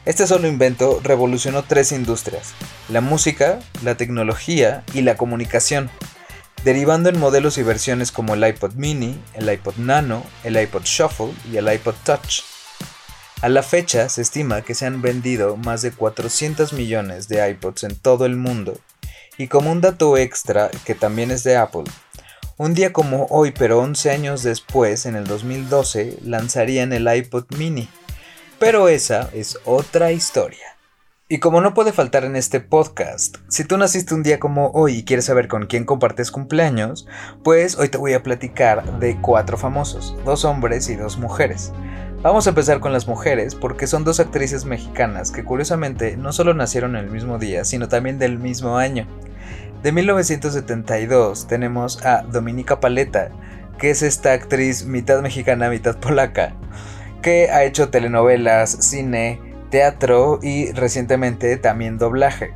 Este 0.04 0.26
solo 0.26 0.48
invento 0.48 0.98
revolucionó 1.04 1.62
tres 1.62 1.92
industrias, 1.92 2.54
la 2.88 3.00
música, 3.00 3.60
la 3.84 3.94
tecnología 3.94 4.82
y 4.94 5.02
la 5.02 5.16
comunicación, 5.16 5.90
derivando 6.64 7.08
en 7.08 7.20
modelos 7.20 7.56
y 7.56 7.62
versiones 7.62 8.10
como 8.10 8.34
el 8.34 8.44
iPod 8.44 8.72
mini, 8.74 9.16
el 9.34 9.48
iPod 9.48 9.76
nano, 9.76 10.24
el 10.42 10.60
iPod 10.60 10.82
shuffle 10.82 11.32
y 11.52 11.56
el 11.56 11.72
iPod 11.72 11.94
touch. 12.02 12.40
A 13.42 13.48
la 13.48 13.62
fecha 13.62 14.08
se 14.08 14.22
estima 14.22 14.62
que 14.62 14.74
se 14.74 14.86
han 14.86 15.02
vendido 15.02 15.56
más 15.56 15.82
de 15.82 15.92
400 15.92 16.72
millones 16.72 17.28
de 17.28 17.48
iPods 17.48 17.84
en 17.84 17.94
todo 17.94 18.26
el 18.26 18.34
mundo 18.34 18.76
y 19.38 19.48
como 19.48 19.72
un 19.72 19.80
dato 19.80 20.16
extra, 20.18 20.70
que 20.84 20.94
también 20.94 21.30
es 21.30 21.44
de 21.44 21.56
Apple, 21.56 21.84
un 22.58 22.74
día 22.74 22.92
como 22.92 23.26
hoy, 23.30 23.54
pero 23.56 23.78
11 23.78 24.10
años 24.10 24.42
después, 24.42 25.06
en 25.06 25.14
el 25.14 25.24
2012, 25.28 26.18
lanzarían 26.24 26.92
el 26.92 27.06
iPod 27.06 27.44
mini. 27.56 27.88
Pero 28.58 28.88
esa 28.88 29.30
es 29.32 29.60
otra 29.64 30.10
historia. 30.10 30.76
Y 31.28 31.38
como 31.38 31.60
no 31.60 31.72
puede 31.72 31.92
faltar 31.92 32.24
en 32.24 32.34
este 32.34 32.58
podcast, 32.58 33.36
si 33.46 33.62
tú 33.62 33.76
naciste 33.76 34.12
un 34.12 34.24
día 34.24 34.40
como 34.40 34.70
hoy 34.70 34.96
y 34.96 35.04
quieres 35.04 35.26
saber 35.26 35.46
con 35.46 35.66
quién 35.66 35.84
compartes 35.84 36.32
cumpleaños, 36.32 37.06
pues 37.44 37.76
hoy 37.76 37.90
te 37.90 37.98
voy 37.98 38.14
a 38.14 38.24
platicar 38.24 38.98
de 38.98 39.20
cuatro 39.20 39.56
famosos, 39.56 40.16
dos 40.24 40.44
hombres 40.44 40.88
y 40.88 40.96
dos 40.96 41.16
mujeres. 41.16 41.70
Vamos 42.20 42.46
a 42.46 42.50
empezar 42.50 42.80
con 42.80 42.92
las 42.92 43.06
mujeres 43.06 43.54
porque 43.54 43.86
son 43.86 44.02
dos 44.02 44.18
actrices 44.18 44.64
mexicanas 44.64 45.30
que 45.30 45.44
curiosamente 45.44 46.16
no 46.16 46.32
solo 46.32 46.52
nacieron 46.52 46.96
el 46.96 47.08
mismo 47.08 47.38
día, 47.38 47.64
sino 47.64 47.86
también 47.86 48.18
del 48.18 48.40
mismo 48.40 48.76
año. 48.76 49.06
De 49.84 49.92
1972 49.92 51.46
tenemos 51.46 52.04
a 52.04 52.22
Dominica 52.22 52.80
Paleta, 52.80 53.30
que 53.78 53.90
es 53.90 54.02
esta 54.02 54.32
actriz 54.32 54.84
mitad 54.84 55.22
mexicana, 55.22 55.70
mitad 55.70 55.96
polaca, 55.96 56.54
que 57.22 57.50
ha 57.50 57.62
hecho 57.62 57.88
telenovelas, 57.88 58.68
cine, 58.68 59.40
teatro 59.70 60.40
y 60.42 60.72
recientemente 60.72 61.56
también 61.56 61.98
doblaje. 61.98 62.50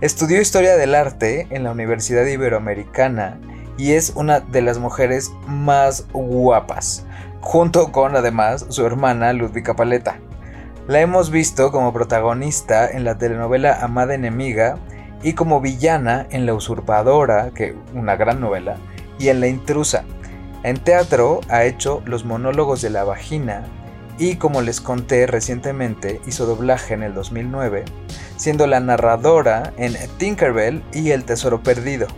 Estudió 0.00 0.40
historia 0.40 0.76
del 0.76 0.96
arte 0.96 1.46
en 1.50 1.62
la 1.62 1.70
Universidad 1.70 2.26
Iberoamericana 2.26 3.38
y 3.76 3.92
es 3.92 4.10
una 4.16 4.40
de 4.40 4.62
las 4.62 4.78
mujeres 4.78 5.30
más 5.46 6.04
guapas 6.12 7.04
junto 7.40 7.92
con 7.92 8.16
además 8.16 8.66
su 8.68 8.84
hermana 8.86 9.32
Ludvika 9.32 9.74
Paleta. 9.74 10.18
La 10.86 11.00
hemos 11.00 11.30
visto 11.30 11.70
como 11.70 11.92
protagonista 11.92 12.90
en 12.90 13.04
la 13.04 13.18
telenovela 13.18 13.78
Amada 13.82 14.14
Enemiga 14.14 14.76
y 15.22 15.34
como 15.34 15.60
villana 15.60 16.26
en 16.30 16.46
La 16.46 16.54
Usurpadora, 16.54 17.50
que 17.50 17.76
una 17.94 18.16
gran 18.16 18.40
novela, 18.40 18.76
y 19.18 19.28
en 19.28 19.40
La 19.40 19.48
Intrusa. 19.48 20.04
En 20.62 20.78
teatro 20.78 21.40
ha 21.48 21.64
hecho 21.64 22.02
Los 22.04 22.24
monólogos 22.24 22.82
de 22.82 22.90
la 22.90 23.04
vagina 23.04 23.64
y 24.18 24.36
como 24.36 24.62
les 24.62 24.80
conté 24.80 25.26
recientemente 25.26 26.20
hizo 26.26 26.44
doblaje 26.44 26.94
en 26.94 27.02
el 27.02 27.14
2009, 27.14 27.84
siendo 28.36 28.66
la 28.66 28.80
narradora 28.80 29.72
en 29.76 29.94
Tinkerbell 30.18 30.82
y 30.92 31.10
El 31.10 31.24
Tesoro 31.24 31.62
Perdido. 31.62 32.08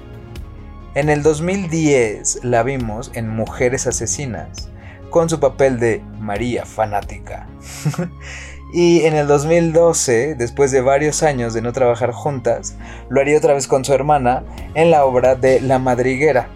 En 0.94 1.08
el 1.08 1.22
2010 1.22 2.44
la 2.44 2.62
vimos 2.62 3.10
en 3.14 3.28
Mujeres 3.28 3.86
Asesinas, 3.86 4.70
con 5.10 5.28
su 5.28 5.40
papel 5.40 5.78
de 5.78 6.02
María 6.18 6.64
Fanática. 6.64 7.48
y 8.72 9.02
en 9.02 9.14
el 9.14 9.26
2012, 9.26 10.36
después 10.36 10.70
de 10.70 10.80
varios 10.80 11.22
años 11.22 11.52
de 11.52 11.62
no 11.62 11.72
trabajar 11.72 12.12
juntas, 12.12 12.76
lo 13.08 13.20
haría 13.20 13.38
otra 13.38 13.54
vez 13.54 13.66
con 13.66 13.84
su 13.84 13.92
hermana 13.92 14.44
en 14.74 14.90
la 14.90 15.04
obra 15.04 15.34
de 15.34 15.60
La 15.60 15.78
Madriguera. 15.78 16.48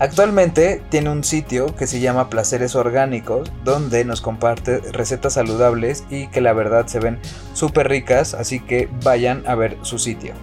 Actualmente 0.00 0.80
tiene 0.90 1.10
un 1.10 1.24
sitio 1.24 1.74
que 1.74 1.88
se 1.88 1.98
llama 1.98 2.30
Placeres 2.30 2.76
Orgánicos, 2.76 3.52
donde 3.64 4.04
nos 4.04 4.20
comparte 4.20 4.78
recetas 4.92 5.32
saludables 5.32 6.04
y 6.08 6.28
que 6.28 6.40
la 6.40 6.52
verdad 6.52 6.86
se 6.86 7.00
ven 7.00 7.18
súper 7.52 7.88
ricas, 7.88 8.32
así 8.34 8.60
que 8.60 8.88
vayan 9.02 9.42
a 9.48 9.56
ver 9.56 9.76
su 9.82 9.98
sitio. 9.98 10.34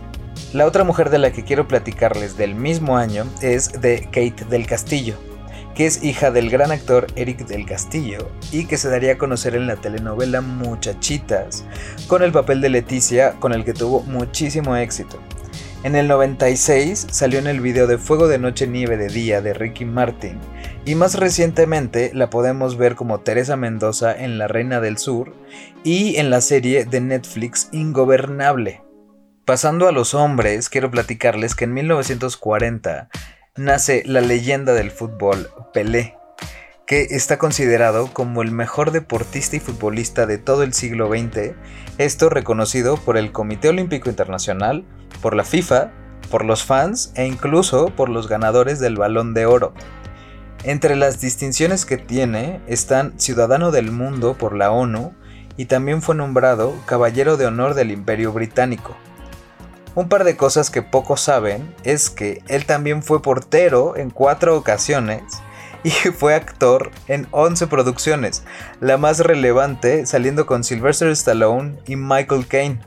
La 0.51 0.65
otra 0.65 0.83
mujer 0.83 1.09
de 1.09 1.19
la 1.19 1.31
que 1.31 1.45
quiero 1.45 1.69
platicarles 1.69 2.35
del 2.35 2.53
mismo 2.53 2.97
año 2.97 3.25
es 3.41 3.81
de 3.81 4.01
Kate 4.11 4.43
del 4.49 4.67
Castillo 4.67 5.15
que 5.75 5.85
es 5.85 6.03
hija 6.03 6.31
del 6.31 6.49
gran 6.49 6.71
actor 6.71 7.07
Eric 7.15 7.45
del 7.45 7.65
Castillo 7.65 8.31
y 8.51 8.65
que 8.65 8.77
se 8.77 8.89
daría 8.89 9.13
a 9.13 9.17
conocer 9.17 9.55
en 9.55 9.67
la 9.67 9.75
telenovela 9.75 10.41
Muchachitas, 10.41 11.65
con 12.07 12.23
el 12.23 12.31
papel 12.31 12.61
de 12.61 12.69
Leticia 12.69 13.33
con 13.33 13.53
el 13.53 13.65
que 13.65 13.73
tuvo 13.73 14.01
muchísimo 14.03 14.75
éxito. 14.77 15.19
En 15.83 15.95
el 15.95 16.07
96 16.07 17.07
salió 17.11 17.37
en 17.37 17.45
el 17.45 17.61
video 17.61 17.85
de 17.85 17.99
Fuego 17.99 18.27
de 18.27 18.39
Noche 18.39 18.65
Nieve 18.65 18.97
de 18.97 19.09
Día 19.09 19.41
de 19.41 19.53
Ricky 19.53 19.85
Martin 19.85 20.39
y 20.83 20.95
más 20.95 21.13
recientemente 21.13 22.09
la 22.13 22.31
podemos 22.31 22.77
ver 22.77 22.95
como 22.95 23.19
Teresa 23.19 23.55
Mendoza 23.55 24.15
en 24.17 24.39
La 24.39 24.47
Reina 24.47 24.79
del 24.79 24.97
Sur 24.97 25.35
y 25.83 26.15
en 26.15 26.31
la 26.31 26.41
serie 26.41 26.85
de 26.85 27.01
Netflix 27.01 27.69
Ingobernable. 27.71 28.81
Pasando 29.45 29.87
a 29.87 29.91
los 29.91 30.15
hombres, 30.15 30.69
quiero 30.69 30.89
platicarles 30.89 31.53
que 31.53 31.65
en 31.65 31.75
1940 31.75 33.09
nace 33.57 34.03
la 34.05 34.19
leyenda 34.19 34.73
del 34.73 34.91
fútbol, 34.91 35.49
Pelé, 35.73 36.17
que 36.85 37.03
está 37.11 37.37
considerado 37.37 38.11
como 38.11 38.41
el 38.41 38.51
mejor 38.51 38.91
deportista 38.91 39.55
y 39.55 39.61
futbolista 39.61 40.25
de 40.25 40.37
todo 40.37 40.63
el 40.63 40.73
siglo 40.73 41.07
XX, 41.07 41.53
esto 41.97 42.29
reconocido 42.29 42.97
por 42.97 43.17
el 43.17 43.31
Comité 43.31 43.69
Olímpico 43.69 44.09
Internacional, 44.09 44.83
por 45.21 45.35
la 45.35 45.45
FIFA, 45.45 45.91
por 46.29 46.43
los 46.43 46.65
fans 46.65 47.13
e 47.15 47.25
incluso 47.27 47.87
por 47.95 48.09
los 48.09 48.27
ganadores 48.27 48.81
del 48.81 48.97
Balón 48.97 49.33
de 49.33 49.45
Oro. 49.45 49.73
Entre 50.65 50.97
las 50.97 51.21
distinciones 51.21 51.85
que 51.85 51.97
tiene 51.97 52.59
están 52.67 53.17
Ciudadano 53.19 53.71
del 53.71 53.91
Mundo 53.91 54.35
por 54.37 54.53
la 54.55 54.71
ONU 54.71 55.13
y 55.55 55.65
también 55.65 56.01
fue 56.01 56.15
nombrado 56.15 56.75
Caballero 56.85 57.37
de 57.37 57.45
Honor 57.45 57.73
del 57.73 57.91
Imperio 57.91 58.33
Británico. 58.33 58.97
Un 59.95 60.09
par 60.09 60.25
de 60.25 60.35
cosas 60.35 60.69
que 60.69 60.81
pocos 60.81 61.21
saben 61.21 61.73
es 61.85 62.09
que 62.09 62.43
él 62.49 62.65
también 62.65 63.01
fue 63.01 63.21
portero 63.21 63.95
en 63.95 64.09
cuatro 64.09 64.57
ocasiones 64.57 65.23
y 65.83 65.89
fue 66.17 66.35
actor 66.35 66.91
en 67.07 67.27
11 67.31 67.67
producciones, 67.67 68.43
la 68.81 68.97
más 68.97 69.19
relevante 69.19 70.05
saliendo 70.05 70.45
con 70.45 70.65
Sylvester 70.65 71.07
Stallone 71.09 71.77
y 71.87 71.95
Michael 71.95 72.45
Caine. 72.45 72.81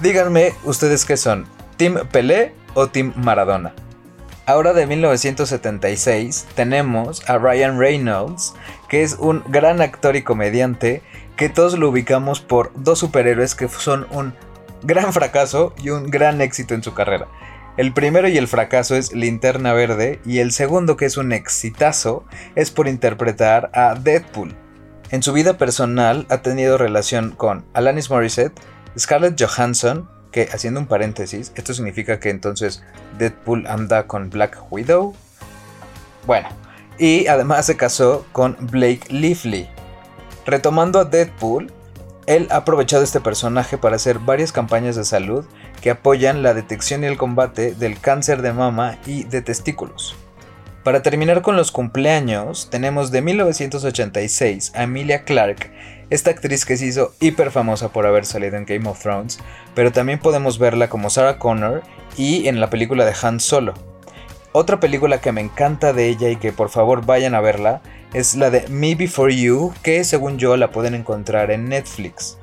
Díganme 0.00 0.54
ustedes 0.64 1.04
qué 1.04 1.18
son, 1.18 1.46
¿Team 1.76 2.06
Pelé 2.10 2.54
o 2.72 2.86
Team 2.86 3.12
Maradona? 3.16 3.74
Ahora 4.46 4.72
de 4.72 4.86
1976 4.86 6.46
tenemos 6.54 7.28
a 7.28 7.36
Ryan 7.36 7.78
Reynolds, 7.78 8.54
que 8.88 9.02
es 9.02 9.16
un 9.18 9.44
gran 9.48 9.82
actor 9.82 10.16
y 10.16 10.22
comediante 10.22 11.02
que 11.36 11.50
todos 11.50 11.78
lo 11.78 11.90
ubicamos 11.90 12.40
por 12.40 12.72
dos 12.74 12.98
superhéroes 12.98 13.54
que 13.54 13.68
son 13.68 14.06
un 14.10 14.34
gran 14.82 15.12
fracaso 15.12 15.74
y 15.82 15.90
un 15.90 16.10
gran 16.10 16.40
éxito 16.40 16.74
en 16.74 16.82
su 16.82 16.94
carrera. 16.94 17.28
El 17.76 17.92
primero 17.94 18.28
y 18.28 18.36
el 18.36 18.48
fracaso 18.48 18.96
es 18.96 19.12
Linterna 19.12 19.72
Verde 19.72 20.20
y 20.26 20.38
el 20.38 20.52
segundo 20.52 20.96
que 20.96 21.06
es 21.06 21.16
un 21.16 21.32
exitazo 21.32 22.24
es 22.54 22.70
por 22.70 22.88
interpretar 22.88 23.70
a 23.74 23.94
Deadpool. 23.94 24.54
En 25.10 25.22
su 25.22 25.32
vida 25.32 25.56
personal 25.56 26.26
ha 26.28 26.42
tenido 26.42 26.78
relación 26.78 27.30
con 27.30 27.64
Alanis 27.72 28.10
Morissette, 28.10 28.60
Scarlett 28.98 29.40
Johansson, 29.40 30.08
que 30.30 30.48
haciendo 30.52 30.80
un 30.80 30.86
paréntesis, 30.86 31.52
esto 31.54 31.74
significa 31.74 32.20
que 32.20 32.30
entonces 32.30 32.82
Deadpool 33.18 33.66
anda 33.66 34.06
con 34.06 34.30
Black 34.30 34.58
Widow. 34.70 35.14
Bueno, 36.26 36.48
y 36.98 37.26
además 37.28 37.66
se 37.66 37.76
casó 37.76 38.26
con 38.32 38.56
Blake 38.60 39.06
Lively. 39.08 39.68
Retomando 40.44 41.00
a 41.00 41.04
Deadpool, 41.04 41.72
él 42.30 42.46
ha 42.52 42.58
aprovechado 42.58 43.02
este 43.02 43.20
personaje 43.20 43.76
para 43.76 43.96
hacer 43.96 44.20
varias 44.20 44.52
campañas 44.52 44.94
de 44.94 45.04
salud 45.04 45.44
que 45.82 45.90
apoyan 45.90 46.44
la 46.44 46.54
detección 46.54 47.02
y 47.02 47.08
el 47.08 47.16
combate 47.16 47.74
del 47.74 47.98
cáncer 47.98 48.40
de 48.40 48.52
mama 48.52 48.98
y 49.04 49.24
de 49.24 49.42
testículos. 49.42 50.14
Para 50.84 51.02
terminar 51.02 51.42
con 51.42 51.56
los 51.56 51.72
cumpleaños, 51.72 52.70
tenemos 52.70 53.10
de 53.10 53.20
1986 53.22 54.70
a 54.76 54.84
Emilia 54.84 55.24
Clarke, 55.24 55.72
esta 56.08 56.30
actriz 56.30 56.64
que 56.64 56.76
se 56.76 56.86
hizo 56.86 57.12
hiper 57.18 57.50
famosa 57.50 57.88
por 57.88 58.06
haber 58.06 58.24
salido 58.24 58.56
en 58.56 58.64
Game 58.64 58.88
of 58.88 59.02
Thrones, 59.02 59.40
pero 59.74 59.90
también 59.90 60.20
podemos 60.20 60.60
verla 60.60 60.88
como 60.88 61.10
Sarah 61.10 61.36
Connor 61.40 61.82
y 62.16 62.46
en 62.46 62.60
la 62.60 62.70
película 62.70 63.04
de 63.04 63.14
Han 63.22 63.40
Solo. 63.40 63.74
Otra 64.52 64.78
película 64.78 65.20
que 65.20 65.32
me 65.32 65.40
encanta 65.40 65.92
de 65.92 66.06
ella 66.06 66.30
y 66.30 66.36
que 66.36 66.52
por 66.52 66.70
favor 66.70 67.04
vayan 67.04 67.34
a 67.34 67.40
verla 67.40 67.82
es 68.12 68.34
la 68.34 68.50
de 68.50 68.66
Me 68.68 68.94
Before 68.94 69.34
You, 69.34 69.72
que 69.82 70.04
según 70.04 70.38
yo 70.38 70.56
la 70.56 70.70
pueden 70.72 70.94
encontrar 70.94 71.50
en 71.50 71.68
Netflix. 71.68 72.38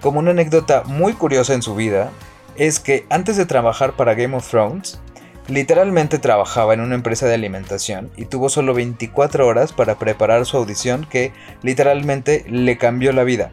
Como 0.00 0.20
una 0.20 0.30
anécdota 0.30 0.82
muy 0.84 1.14
curiosa 1.14 1.54
en 1.54 1.62
su 1.62 1.74
vida, 1.74 2.10
es 2.56 2.80
que 2.80 3.06
antes 3.10 3.36
de 3.36 3.46
trabajar 3.46 3.94
para 3.94 4.14
Game 4.14 4.36
of 4.36 4.48
Thrones, 4.48 5.00
literalmente 5.48 6.18
trabajaba 6.18 6.74
en 6.74 6.80
una 6.80 6.94
empresa 6.94 7.26
de 7.26 7.34
alimentación 7.34 8.10
y 8.16 8.26
tuvo 8.26 8.48
solo 8.48 8.72
24 8.74 9.46
horas 9.46 9.72
para 9.72 9.98
preparar 9.98 10.46
su 10.46 10.56
audición 10.56 11.06
que 11.10 11.32
literalmente 11.62 12.44
le 12.48 12.78
cambió 12.78 13.12
la 13.12 13.24
vida. 13.24 13.50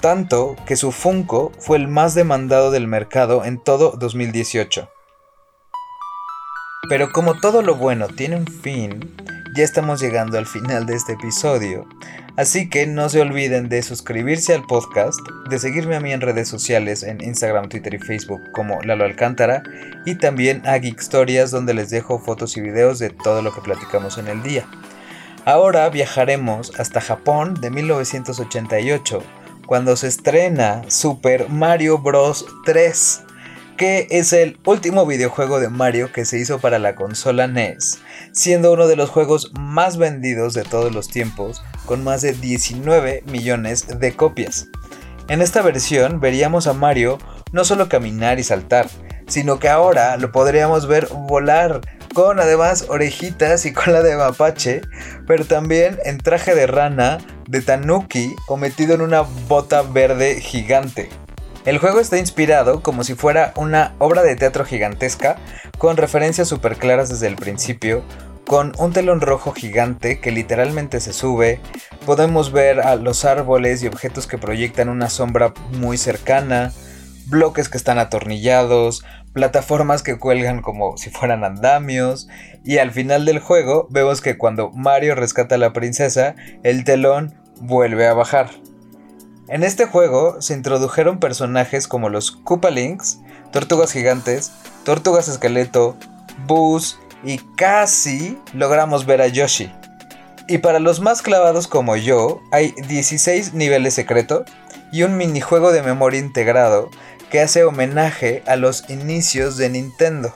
Tanto 0.00 0.56
que 0.66 0.76
su 0.76 0.92
Funko 0.92 1.52
fue 1.58 1.78
el 1.78 1.88
más 1.88 2.14
demandado 2.14 2.70
del 2.70 2.86
mercado 2.86 3.44
en 3.44 3.58
todo 3.58 3.92
2018. 3.92 4.88
Pero 6.88 7.12
como 7.12 7.38
todo 7.38 7.62
lo 7.62 7.76
bueno 7.76 8.08
tiene 8.08 8.36
un 8.36 8.46
fin, 8.46 9.14
ya 9.54 9.64
estamos 9.64 10.00
llegando 10.00 10.38
al 10.38 10.46
final 10.46 10.86
de 10.86 10.94
este 10.94 11.12
episodio. 11.12 11.86
Así 12.36 12.70
que 12.70 12.86
no 12.86 13.08
se 13.10 13.20
olviden 13.20 13.68
de 13.68 13.82
suscribirse 13.82 14.54
al 14.54 14.64
podcast, 14.64 15.20
de 15.50 15.58
seguirme 15.58 15.96
a 15.96 16.00
mí 16.00 16.12
en 16.12 16.22
redes 16.22 16.48
sociales 16.48 17.02
en 17.02 17.22
Instagram, 17.22 17.68
Twitter 17.68 17.92
y 17.92 17.98
Facebook 17.98 18.40
como 18.52 18.80
Lalo 18.82 19.04
Alcántara 19.04 19.62
y 20.06 20.14
también 20.14 20.66
a 20.66 20.78
Geek 20.78 20.98
Stories 21.00 21.50
donde 21.50 21.74
les 21.74 21.90
dejo 21.90 22.18
fotos 22.18 22.56
y 22.56 22.62
videos 22.62 22.98
de 22.98 23.10
todo 23.10 23.42
lo 23.42 23.54
que 23.54 23.60
platicamos 23.60 24.16
en 24.16 24.28
el 24.28 24.42
día. 24.42 24.64
Ahora 25.44 25.88
viajaremos 25.90 26.72
hasta 26.78 27.00
Japón 27.02 27.54
de 27.60 27.70
1988 27.70 29.22
cuando 29.66 29.96
se 29.96 30.08
estrena 30.08 30.82
Super 30.88 31.50
Mario 31.50 31.98
Bros. 31.98 32.46
3 32.64 33.24
que 33.82 34.06
es 34.10 34.32
el 34.32 34.60
último 34.64 35.06
videojuego 35.06 35.58
de 35.58 35.68
Mario 35.68 36.12
que 36.12 36.24
se 36.24 36.38
hizo 36.38 36.60
para 36.60 36.78
la 36.78 36.94
consola 36.94 37.48
NES, 37.48 37.98
siendo 38.30 38.72
uno 38.72 38.86
de 38.86 38.94
los 38.94 39.10
juegos 39.10 39.50
más 39.58 39.96
vendidos 39.96 40.54
de 40.54 40.62
todos 40.62 40.94
los 40.94 41.08
tiempos, 41.08 41.64
con 41.84 42.04
más 42.04 42.22
de 42.22 42.32
19 42.32 43.24
millones 43.26 43.98
de 43.98 44.14
copias. 44.14 44.68
En 45.26 45.42
esta 45.42 45.62
versión 45.62 46.20
veríamos 46.20 46.68
a 46.68 46.74
Mario 46.74 47.18
no 47.50 47.64
solo 47.64 47.88
caminar 47.88 48.38
y 48.38 48.44
saltar, 48.44 48.88
sino 49.26 49.58
que 49.58 49.68
ahora 49.68 50.16
lo 50.16 50.30
podríamos 50.30 50.86
ver 50.86 51.08
volar, 51.08 51.80
con 52.14 52.38
además 52.38 52.86
orejitas 52.88 53.66
y 53.66 53.72
cola 53.72 54.02
de 54.02 54.14
mapache, 54.14 54.82
pero 55.26 55.44
también 55.44 55.98
en 56.04 56.18
traje 56.18 56.54
de 56.54 56.68
rana, 56.68 57.18
de 57.48 57.62
tanuki 57.62 58.32
o 58.46 58.56
metido 58.56 58.94
en 58.94 59.00
una 59.00 59.22
bota 59.22 59.82
verde 59.82 60.40
gigante. 60.40 61.08
El 61.64 61.78
juego 61.78 62.00
está 62.00 62.18
inspirado 62.18 62.82
como 62.82 63.04
si 63.04 63.14
fuera 63.14 63.52
una 63.54 63.94
obra 63.98 64.24
de 64.24 64.34
teatro 64.34 64.64
gigantesca, 64.64 65.36
con 65.78 65.96
referencias 65.96 66.48
súper 66.48 66.76
claras 66.76 67.08
desde 67.08 67.28
el 67.28 67.36
principio, 67.36 68.02
con 68.44 68.72
un 68.78 68.92
telón 68.92 69.20
rojo 69.20 69.52
gigante 69.52 70.18
que 70.18 70.32
literalmente 70.32 70.98
se 70.98 71.12
sube, 71.12 71.60
podemos 72.04 72.50
ver 72.50 72.80
a 72.80 72.96
los 72.96 73.24
árboles 73.24 73.80
y 73.82 73.86
objetos 73.86 74.26
que 74.26 74.38
proyectan 74.38 74.88
una 74.88 75.08
sombra 75.08 75.54
muy 75.78 75.98
cercana, 75.98 76.72
bloques 77.26 77.68
que 77.68 77.78
están 77.78 78.00
atornillados, 78.00 79.04
plataformas 79.32 80.02
que 80.02 80.18
cuelgan 80.18 80.62
como 80.62 80.96
si 80.96 81.10
fueran 81.10 81.44
andamios, 81.44 82.26
y 82.64 82.78
al 82.78 82.90
final 82.90 83.24
del 83.24 83.38
juego 83.38 83.86
vemos 83.88 84.20
que 84.20 84.36
cuando 84.36 84.72
Mario 84.72 85.14
rescata 85.14 85.54
a 85.54 85.58
la 85.58 85.72
princesa, 85.72 86.34
el 86.64 86.82
telón 86.82 87.34
vuelve 87.60 88.08
a 88.08 88.14
bajar. 88.14 88.50
En 89.52 89.64
este 89.64 89.84
juego 89.84 90.40
se 90.40 90.54
introdujeron 90.54 91.20
personajes 91.20 91.86
como 91.86 92.08
los 92.08 92.30
Koopalings, 92.30 93.18
tortugas 93.50 93.92
gigantes, 93.92 94.50
tortugas 94.82 95.28
esqueleto, 95.28 95.94
Buzz 96.46 96.98
y 97.22 97.36
casi 97.54 98.38
logramos 98.54 99.04
ver 99.04 99.20
a 99.20 99.26
Yoshi. 99.26 99.70
Y 100.48 100.56
para 100.56 100.78
los 100.78 101.00
más 101.00 101.20
clavados 101.20 101.68
como 101.68 101.96
yo, 101.96 102.40
hay 102.50 102.72
16 102.88 103.52
niveles 103.52 103.92
secreto 103.92 104.46
y 104.90 105.02
un 105.02 105.18
minijuego 105.18 105.70
de 105.70 105.82
memoria 105.82 106.20
integrado 106.20 106.88
que 107.30 107.42
hace 107.42 107.62
homenaje 107.62 108.42
a 108.46 108.56
los 108.56 108.88
inicios 108.88 109.58
de 109.58 109.68
Nintendo. 109.68 110.34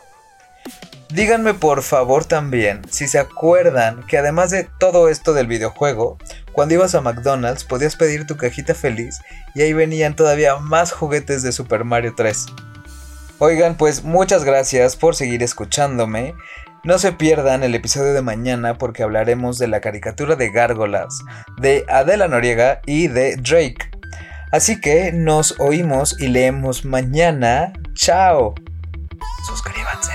Díganme 1.16 1.54
por 1.54 1.82
favor 1.82 2.26
también 2.26 2.82
si 2.90 3.08
se 3.08 3.18
acuerdan 3.18 4.02
que 4.06 4.18
además 4.18 4.50
de 4.50 4.64
todo 4.78 5.08
esto 5.08 5.32
del 5.32 5.46
videojuego, 5.46 6.18
cuando 6.52 6.74
ibas 6.74 6.94
a 6.94 7.00
McDonald's 7.00 7.64
podías 7.64 7.96
pedir 7.96 8.26
tu 8.26 8.36
cajita 8.36 8.74
feliz 8.74 9.22
y 9.54 9.62
ahí 9.62 9.72
venían 9.72 10.14
todavía 10.14 10.56
más 10.56 10.92
juguetes 10.92 11.42
de 11.42 11.52
Super 11.52 11.84
Mario 11.84 12.12
3. 12.14 12.48
Oigan, 13.38 13.78
pues 13.78 14.04
muchas 14.04 14.44
gracias 14.44 14.94
por 14.94 15.16
seguir 15.16 15.42
escuchándome. 15.42 16.34
No 16.84 16.98
se 16.98 17.12
pierdan 17.12 17.62
el 17.62 17.74
episodio 17.74 18.12
de 18.12 18.20
mañana 18.20 18.76
porque 18.76 19.02
hablaremos 19.02 19.56
de 19.56 19.68
la 19.68 19.80
caricatura 19.80 20.36
de 20.36 20.50
gárgolas, 20.50 21.20
de 21.56 21.86
Adela 21.88 22.28
Noriega 22.28 22.82
y 22.84 23.08
de 23.08 23.36
Drake. 23.36 23.88
Así 24.52 24.82
que 24.82 25.12
nos 25.12 25.58
oímos 25.60 26.20
y 26.20 26.26
leemos 26.26 26.84
mañana. 26.84 27.72
¡Chao! 27.94 28.54
Suscríbanse. 29.46 30.12